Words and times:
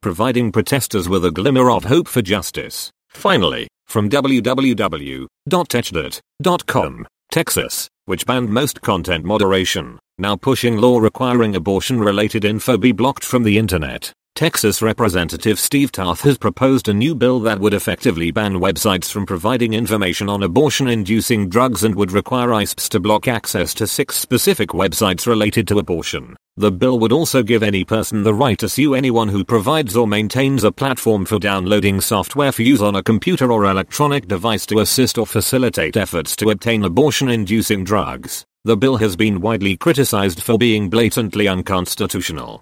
providing 0.00 0.52
protesters 0.52 1.08
with 1.08 1.24
a 1.24 1.32
glimmer 1.32 1.72
of 1.72 1.86
hope 1.86 2.06
for 2.06 2.22
justice. 2.22 2.92
Finally, 3.08 3.66
from 3.84 4.08
www.techdirt.com, 4.08 7.06
Texas, 7.32 7.88
which 8.04 8.26
banned 8.26 8.50
most 8.50 8.82
content 8.82 9.24
moderation, 9.24 9.98
now 10.18 10.36
pushing 10.36 10.76
law 10.76 10.98
requiring 10.98 11.56
abortion 11.56 11.98
related 11.98 12.44
info 12.44 12.76
be 12.76 12.92
blocked 12.92 13.24
from 13.24 13.42
the 13.42 13.56
internet. 13.56 14.12
Texas 14.34 14.82
Representative 14.82 15.58
Steve 15.58 15.90
Toth 15.90 16.20
has 16.20 16.36
proposed 16.36 16.88
a 16.88 16.92
new 16.92 17.14
bill 17.14 17.40
that 17.40 17.58
would 17.58 17.72
effectively 17.72 18.32
ban 18.32 18.56
websites 18.56 19.10
from 19.10 19.24
providing 19.24 19.72
information 19.72 20.28
on 20.28 20.42
abortion 20.42 20.88
inducing 20.88 21.48
drugs 21.48 21.84
and 21.84 21.94
would 21.94 22.12
require 22.12 22.48
ISPs 22.48 22.90
to 22.90 23.00
block 23.00 23.26
access 23.26 23.72
to 23.72 23.86
six 23.86 24.16
specific 24.16 24.68
websites 24.68 25.26
related 25.26 25.66
to 25.68 25.78
abortion. 25.78 26.36
The 26.58 26.70
bill 26.70 26.98
would 26.98 27.12
also 27.12 27.42
give 27.42 27.62
any 27.62 27.82
person 27.82 28.24
the 28.24 28.34
right 28.34 28.58
to 28.58 28.68
sue 28.68 28.94
anyone 28.94 29.28
who 29.28 29.42
provides 29.42 29.96
or 29.96 30.06
maintains 30.06 30.64
a 30.64 30.70
platform 30.70 31.24
for 31.24 31.38
downloading 31.38 31.98
software 31.98 32.52
for 32.52 32.60
use 32.60 32.82
on 32.82 32.94
a 32.94 33.02
computer 33.02 33.50
or 33.50 33.64
electronic 33.64 34.28
device 34.28 34.66
to 34.66 34.80
assist 34.80 35.16
or 35.16 35.26
facilitate 35.26 35.96
efforts 35.96 36.36
to 36.36 36.50
obtain 36.50 36.84
abortion 36.84 37.30
inducing 37.30 37.84
drugs. 37.84 38.44
The 38.64 38.76
bill 38.76 38.98
has 38.98 39.16
been 39.16 39.40
widely 39.40 39.78
criticized 39.78 40.42
for 40.42 40.58
being 40.58 40.90
blatantly 40.90 41.48
unconstitutional. 41.48 42.60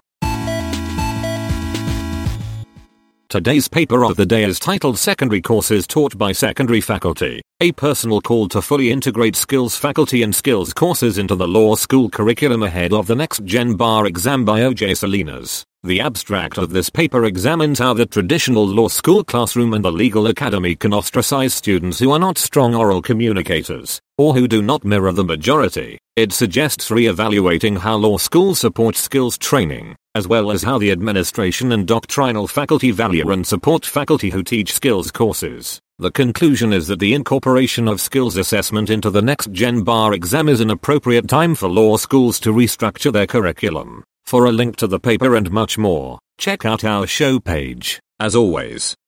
Today's 3.31 3.69
paper 3.69 4.03
of 4.03 4.17
the 4.17 4.25
day 4.25 4.43
is 4.43 4.59
titled 4.59 4.97
Secondary 4.97 5.39
Courses 5.39 5.87
Taught 5.87 6.17
by 6.17 6.33
Secondary 6.33 6.81
Faculty, 6.81 7.41
a 7.61 7.71
personal 7.71 8.19
call 8.19 8.49
to 8.49 8.61
fully 8.61 8.91
integrate 8.91 9.37
skills 9.37 9.73
faculty 9.73 10.21
and 10.21 10.35
skills 10.35 10.73
courses 10.73 11.17
into 11.17 11.35
the 11.35 11.47
law 11.47 11.75
school 11.75 12.09
curriculum 12.09 12.61
ahead 12.61 12.91
of 12.91 13.07
the 13.07 13.15
next 13.15 13.45
Gen 13.45 13.75
Bar 13.75 14.05
exam 14.05 14.43
by 14.43 14.59
OJ 14.59 14.97
Salinas. 14.97 15.63
The 15.83 16.01
abstract 16.01 16.57
of 16.57 16.71
this 16.71 16.89
paper 16.89 17.23
examines 17.23 17.79
how 17.79 17.93
the 17.93 18.05
traditional 18.05 18.67
law 18.67 18.89
school 18.89 19.23
classroom 19.23 19.73
and 19.73 19.85
the 19.85 19.93
legal 19.93 20.27
academy 20.27 20.75
can 20.75 20.93
ostracize 20.93 21.53
students 21.53 21.99
who 21.99 22.11
are 22.11 22.19
not 22.19 22.37
strong 22.37 22.75
oral 22.75 23.01
communicators, 23.01 24.01
or 24.17 24.33
who 24.33 24.45
do 24.45 24.61
not 24.61 24.83
mirror 24.83 25.13
the 25.13 25.23
majority. 25.23 25.97
It 26.17 26.33
suggests 26.33 26.91
re-evaluating 26.91 27.77
how 27.77 27.95
law 27.95 28.17
school 28.17 28.55
supports 28.55 28.99
skills 28.99 29.37
training, 29.37 29.95
as 30.15 30.27
well 30.27 30.51
as 30.51 30.63
how 30.63 30.77
the 30.77 30.91
administration 30.91 31.71
and 31.71 31.87
doctrinal 31.87 32.47
faculty 32.47 32.91
value 32.91 33.29
and 33.31 33.45
support 33.45 33.85
faculty 33.85 34.29
who 34.29 34.43
teach 34.43 34.73
skills 34.73 35.11
courses. 35.11 35.79
The 35.99 36.11
conclusion 36.11 36.73
is 36.73 36.87
that 36.87 36.99
the 36.99 37.13
incorporation 37.13 37.87
of 37.87 38.01
skills 38.01 38.35
assessment 38.35 38.89
into 38.89 39.09
the 39.09 39.21
next 39.21 39.51
Gen 39.51 39.83
Bar 39.83 40.13
exam 40.13 40.49
is 40.49 40.59
an 40.59 40.71
appropriate 40.71 41.27
time 41.27 41.55
for 41.55 41.69
law 41.69 41.97
schools 41.97 42.39
to 42.41 42.51
restructure 42.51 43.13
their 43.13 43.27
curriculum. 43.27 44.03
For 44.25 44.45
a 44.45 44.51
link 44.51 44.77
to 44.77 44.87
the 44.87 44.99
paper 44.99 45.35
and 45.35 45.51
much 45.51 45.77
more, 45.77 46.19
check 46.37 46.65
out 46.65 46.83
our 46.83 47.05
show 47.05 47.39
page. 47.39 47.99
As 48.19 48.35
always, 48.35 48.95